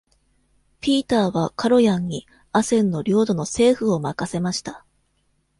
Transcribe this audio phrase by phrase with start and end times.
[0.79, 4.83] ピーターはカロヤンにアセンの領土の政府を任せました。